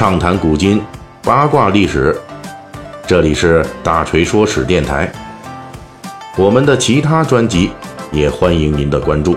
[0.00, 0.80] 畅谈古今，
[1.22, 2.16] 八卦历史。
[3.06, 5.12] 这里是大锤说史电台。
[6.38, 7.70] 我们的其他专辑
[8.10, 9.36] 也欢迎您的关注。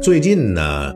[0.00, 0.92] 最近呢，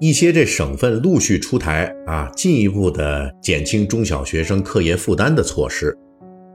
[0.00, 5.94] 一些这省份陆续出台啊，进一步的减轻中小学生课业负担的措施，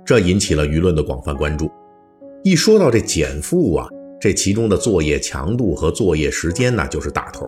[0.04, 1.70] 这引起了舆论的广泛关注。
[2.44, 3.88] 一说到这减负啊，
[4.24, 7.46] 这其中的作业强度和作业时间呢，就是大头。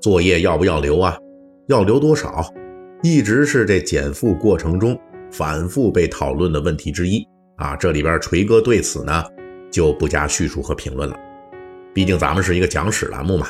[0.00, 1.14] 作业要不要留啊？
[1.66, 2.42] 要留多少？
[3.02, 4.98] 一直是这减负过程中
[5.30, 7.22] 反复被讨论的问题之一
[7.56, 7.76] 啊。
[7.76, 9.22] 这里边锤哥对此呢，
[9.70, 11.14] 就不加叙述和评论了。
[11.92, 13.48] 毕竟咱们是一个讲史栏目嘛。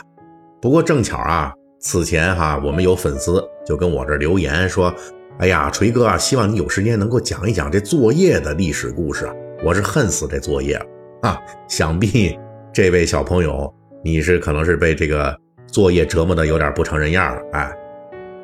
[0.60, 4.92] 不过正巧啊，此前哈，我们有粉丝就跟我这留言说
[5.38, 9.30] ：“哎呀，锤哥啊，希望你有时间能够讲一讲这作业的历史故事。”
[9.64, 10.86] 我是恨死这作业了
[11.22, 11.40] 啊！
[11.68, 12.38] 想必
[12.72, 17.72] 这位小朋友，你是可能是被这个作业折磨的有点不成人样了，哎。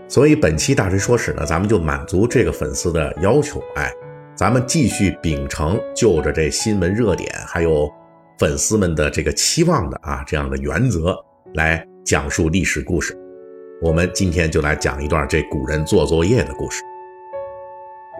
[0.08, 3.92] 所以本期大锤说史呢，咱们就满足这个粉丝的要求，哎，
[4.36, 7.90] 咱们继续秉承就着这新闻热点还有
[8.38, 11.16] 粉丝们的这个期望的啊这样的原则
[11.54, 13.18] 来讲述历史故事。
[13.82, 16.82] 我们今天就来讲一段这古人做作业的故事。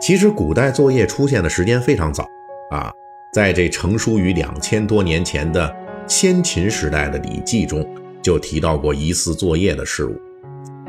[0.01, 2.27] 其实古代作业出现的时间非常早。
[2.73, 2.93] 啊，
[3.37, 5.71] 在这成书于两千多年前的
[6.07, 7.87] 先秦时代的《礼记》中，
[8.23, 10.19] 就提到过疑似作业的事物。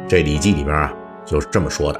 [0.07, 0.95] 这《礼记》里边啊，
[1.25, 1.99] 就是这么说的：“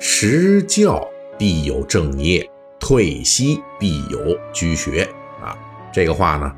[0.00, 2.44] 时教必有正业，
[2.80, 5.08] 退息必有居学。”
[5.40, 5.56] 啊，
[5.92, 6.52] 这个话呢，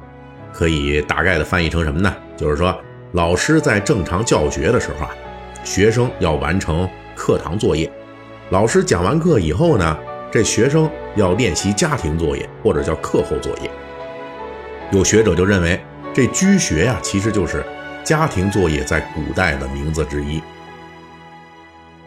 [0.50, 2.16] 可以大概的翻译成什么呢？
[2.34, 2.74] 就是说，
[3.12, 5.10] 老师在正常教学的时候啊，
[5.62, 7.92] 学生要完成课堂作业。
[8.48, 9.98] 老师讲完课以后呢？
[10.32, 13.70] 这学生要练习家庭作业，或者叫课后作业。
[14.90, 15.78] 有学者就认为，
[16.14, 17.62] 这居学呀，其实就是
[18.02, 20.40] 家庭作业在古代的名字之一。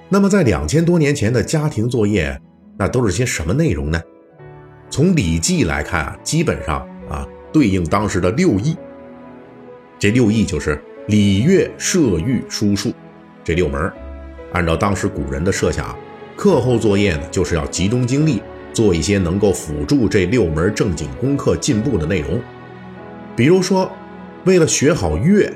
[0.09, 2.36] 那么，在两千多年前的家庭作业，
[2.80, 4.02] 那都是些什么内容呢？
[4.90, 8.75] 从《礼记》来看啊，基本上啊，对应当时的六艺。
[10.00, 12.92] 这六艺就是礼乐射御书数
[13.44, 13.92] 这六门。
[14.52, 15.96] 按照当时古人的设想。
[16.35, 18.41] 课后作业呢，就是要集中精力
[18.73, 22.41] 做一些能够辅助这六门正经功课进步的内容。
[23.35, 23.90] 比如说，
[24.44, 25.51] 为了学好乐，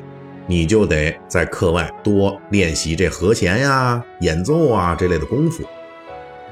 [0.48, 5.64] 你就得在课外多练习这和弦呀、演奏啊这类的功夫。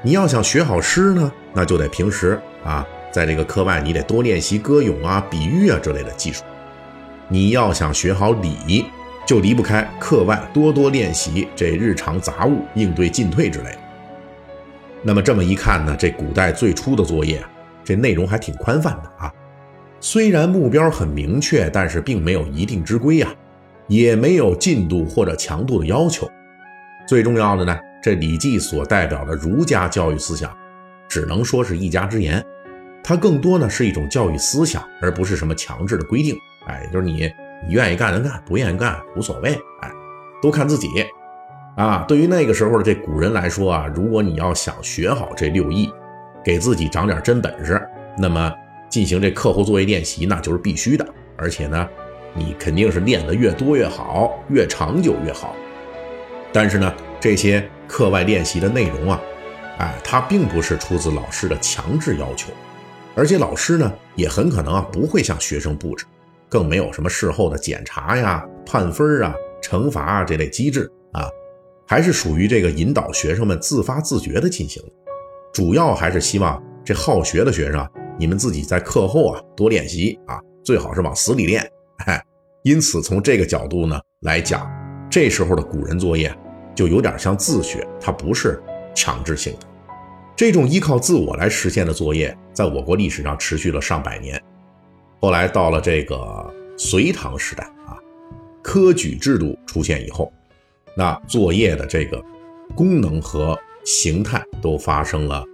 [0.02, 6.44] 你要想学好诗呢，那就得平时啊，在这个课外你得多练习歌咏啊、比喻啊之类的技术。
[7.28, 8.84] 你要想学好礼，
[9.26, 13.78] 就离不开课外多多练习这日常杂物应对进退之类的。
[15.02, 17.42] 那么这么一看呢，这古代最初的作业，
[17.84, 19.32] 这内容还挺宽泛的啊。
[20.00, 23.28] 虽然目标很明确，但是并没有一定之规呀，
[23.86, 26.28] 也没有进度或者强度的要求。
[27.06, 30.54] 最重要的呢，这《礼记》所代表的儒家教育思想，
[31.08, 32.44] 只能说是一家之言，
[33.02, 36.36] 它更多呢是一种教育思想，而不是什么强制的规定。
[36.66, 37.32] 哎，就是你
[37.66, 39.90] 你愿意干能干，不愿意干无所谓，哎，
[40.42, 40.88] 都看自己。
[41.78, 45.88] 啊，对于那个时候的这古人来说啊，如果你要想学好这六艺，
[46.44, 47.80] 给自己长点真本事，
[48.18, 48.52] 那么
[48.88, 51.06] 进行这课后作业练习那就是必须的。
[51.36, 51.88] 而且呢，
[52.34, 55.54] 你肯定是练得越多越好，越长久越好。
[56.52, 59.20] 但是呢，这些课外练习的内容啊，
[59.78, 62.50] 哎，它并不是出自老师的强制要求，
[63.14, 66.04] 而且老师呢也很可能啊不会向学生布置，
[66.48, 71.30] 更没有什么事后的检查呀、判分啊、惩罚啊这类机制啊。
[71.88, 74.82] 还是属于这个引导学生们自发自觉的进行，
[75.54, 77.88] 主要还是希望这好学的学生，
[78.18, 81.66] 你们自己在课后啊多练习啊，最好是往死里练。
[82.04, 82.22] 哎，
[82.62, 84.70] 因此从这个角度呢来讲，
[85.10, 86.30] 这时候的古人作业
[86.74, 88.62] 就有点像自学，它不是
[88.94, 89.66] 强制性的。
[90.36, 94.38] 这种依靠自我来实现的作业，在我国历史上持续了上百年。
[95.20, 97.96] 后来到了这个隋唐时代啊，
[98.62, 100.30] 科举制度出现以后。
[100.98, 102.20] 那作业的这个
[102.74, 105.44] 功能和形态都发生了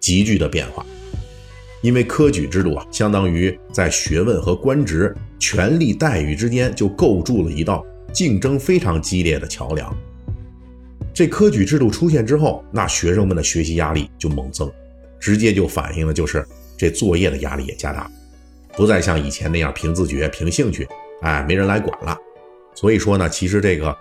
[0.00, 0.84] 急剧的变化，
[1.82, 9.96] 因为科举制度啊，相当于在学问和官职、权力待遇之间就构筑了一道竞争非常激烈的桥梁。
[11.14, 14.68] 这科举制度出现之后，那学生们的学习压力就猛增，
[15.20, 16.44] 直接就反映的就是
[16.76, 18.10] 这作业的压力也加大，
[18.76, 20.88] 不再像以前那样凭自觉、凭兴趣，
[21.22, 22.18] 哎，没人来管了。
[22.74, 23.96] 所以说呢，其实这个。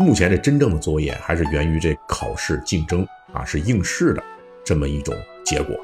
[0.00, 4.22] 目前这真正的作业还是源于这考试竞争啊，是应试的
[4.64, 5.14] 这么一种
[5.44, 5.78] 结果。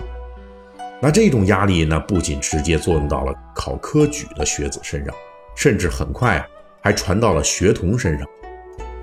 [1.02, 5.14] 那这种压力呢，不仅直接作用到了考科举的学子身上，
[5.54, 6.42] 甚至很快
[6.80, 8.26] 还传到了学童身上。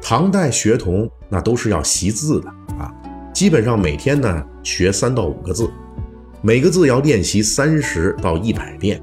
[0.01, 2.49] 唐代学童那都是要习字的
[2.79, 2.91] 啊，
[3.31, 5.69] 基本上每天呢学三到五个字，
[6.41, 8.99] 每个字要练习三十到一百遍，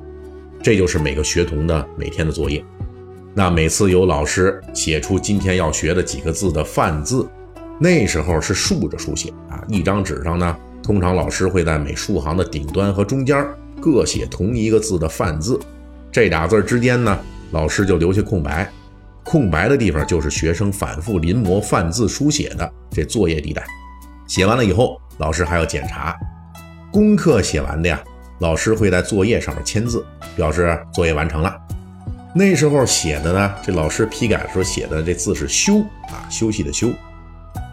[0.61, 2.65] 这就是每个学童的每天的作业。
[3.35, 7.29] 那每次有老师写出今天要学的几个字的范字，
[7.79, 13.47] 那时候是竖着书写啊，一张纸上呢，通常老师会在每竖行的顶端和中间
[13.81, 15.59] 各写同一个字的范字，
[16.11, 17.19] 这俩字之间呢，
[17.53, 18.71] 老师就留下空白。
[19.23, 23.63] 空白的地方就是学生反复临摹范字书写的这作业地带。
[24.27, 26.17] 写完了以后，老师还要检查。
[26.91, 28.03] 功课写完的呀，
[28.41, 30.05] 老师会在作业上面签字，
[30.35, 31.57] 表示作业完成了。
[32.33, 36.89] 那时候写的呢，这老师批改的时候写的这字是“休”啊，休息的“休”，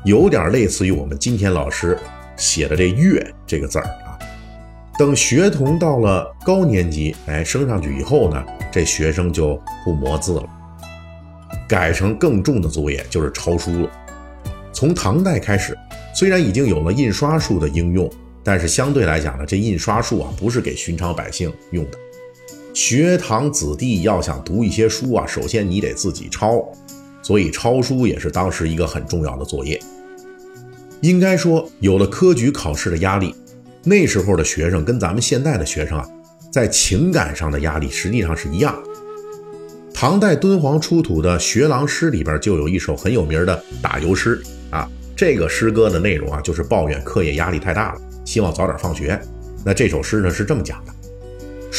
[0.04, 1.96] 有点类似于我们今天老师
[2.36, 4.18] 写的这“月”这个字儿啊。
[4.98, 10.44] 等学童到了高年级，哎，升上去以后呢，这学生就不磨字了。
[11.70, 13.92] 改成更重的作业就是抄书了。
[14.74, 15.78] 从唐代开始，
[16.16, 18.12] 虽然已经有了印刷术的应用，
[18.44, 21.98] 但是相对来讲呢，这印刷术啊不是给寻常百姓用的。
[22.78, 26.64] 学堂子弟要想读一些书啊，首先你得自己抄，
[27.24, 29.82] 所以抄书也是当时一个很重要的作业。
[31.02, 33.34] 应该说，有了科举考试的压力，
[33.84, 36.08] 那时候的学生跟咱们现在的学生啊，
[36.52, 38.78] 在情感上的压力实际上是一样。
[39.92, 44.40] 唐代敦煌出土的学郎诗里边就有一首很有名的打油诗
[44.70, 49.20] 啊，这个诗歌的内容啊就是抱怨课业压力太大了，希望早点放学。
[49.66, 50.94] 那这首诗呢是这么讲的：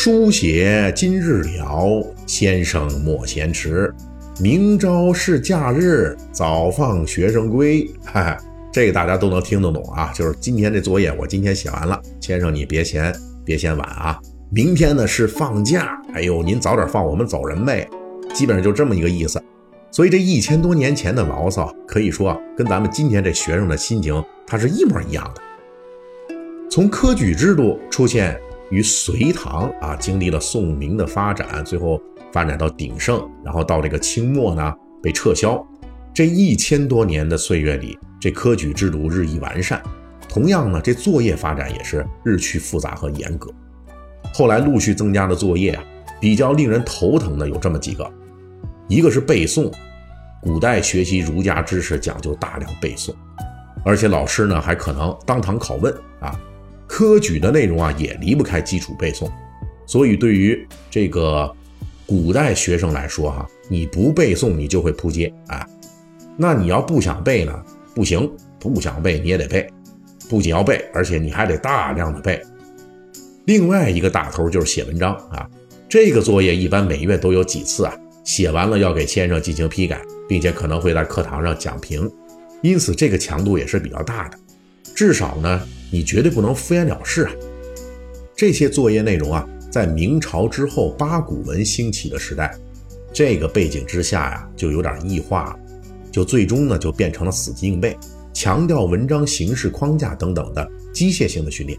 [0.00, 3.92] 书写今日了，先生莫嫌迟。
[4.40, 7.84] 明朝是假日，早放学生归。
[8.06, 8.38] 哈哈，
[8.72, 13.12] 这个大家都能听得懂啊，就是今天这作业我今天写完了，先生你别嫌
[13.44, 14.16] 别嫌晚啊。
[14.52, 17.84] 明天呢是放假，哎呦您早点放，我们走人呗。
[18.32, 19.42] 基本上就这么一个意思，
[19.90, 25.42] 所以这一千多年前的牢骚，可以说，跟咱们今天这学生的心情，它是一模一样的。
[26.70, 28.38] 从科举制度出现
[28.70, 32.00] 于隋唐啊，经历了宋明的发展，最后
[32.32, 35.64] 发展到鼎盛，然后到这个清末呢被撤销。
[36.14, 39.82] 这一千多年的岁月里，这科举制度日益完善，
[40.28, 43.50] 同样呢，这作业发展也是日趋复杂和严格。
[44.34, 45.84] 后来陆续增加的作业啊。
[46.20, 48.12] 比较令人头疼的有这么几个，
[48.88, 49.72] 一个是背诵，
[50.42, 53.14] 古代学习儒家知识讲究大量背诵，
[53.84, 56.36] 而且老师呢还可能当堂拷问啊，
[56.98, 59.30] 科举的内容啊也离不开基础背诵，
[59.86, 61.48] 所以对于这个
[62.04, 65.64] 古代学生来说哈，你不背诵你就会扑街啊，
[66.36, 67.54] 那你要不想背呢，
[67.94, 68.28] 不行，
[68.58, 69.64] 不想背你也得背，
[70.28, 72.42] 不仅要背，而且你还得大量的背。
[73.44, 75.48] 另外一个大头就是写文章啊。
[75.88, 77.94] 这个作业一般每月都有几次啊？
[78.24, 82.10] 写完了要给先生进行批改，并且可能会在课堂上讲评，
[82.60, 84.36] 因此这个强度也是比较大的。
[84.96, 87.32] 至少呢，你绝对不能敷衍了事啊。
[88.36, 92.54] 这些作业内容啊，在明朝之后八股文兴起的时代，
[93.12, 95.58] 这个背景之下呀，就有点异化了，
[96.12, 97.96] 就最终呢就变成了死记硬背，
[98.32, 101.78] 强调文章形式框架等等的机械性的训练。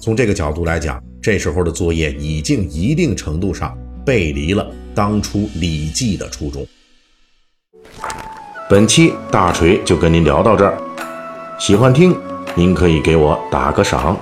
[0.00, 3.76] 从这个角度来讲，这时候的作业已经一定程度上
[4.06, 6.66] 背离了当初《礼记》的初衷。
[8.68, 10.78] 本期大锤就跟您聊到这儿，
[11.58, 12.16] 喜欢听
[12.54, 14.16] 您可以给我打个赏。